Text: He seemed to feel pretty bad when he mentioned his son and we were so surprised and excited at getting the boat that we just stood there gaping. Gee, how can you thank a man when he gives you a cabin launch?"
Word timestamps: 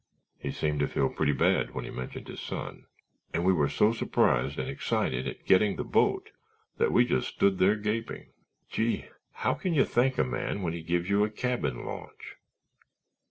He 0.39 0.49
seemed 0.49 0.79
to 0.79 0.87
feel 0.87 1.09
pretty 1.13 1.31
bad 1.31 1.75
when 1.75 1.85
he 1.85 1.91
mentioned 1.91 2.27
his 2.27 2.39
son 2.39 2.87
and 3.35 3.45
we 3.45 3.53
were 3.53 3.69
so 3.69 3.93
surprised 3.93 4.57
and 4.57 4.67
excited 4.67 5.27
at 5.27 5.45
getting 5.45 5.75
the 5.75 5.83
boat 5.83 6.31
that 6.77 6.91
we 6.91 7.05
just 7.05 7.27
stood 7.27 7.59
there 7.59 7.75
gaping. 7.75 8.31
Gee, 8.67 9.09
how 9.45 9.53
can 9.53 9.75
you 9.75 9.85
thank 9.85 10.17
a 10.17 10.23
man 10.23 10.63
when 10.63 10.73
he 10.73 10.81
gives 10.81 11.07
you 11.07 11.23
a 11.23 11.29
cabin 11.29 11.85
launch?" 11.85 12.37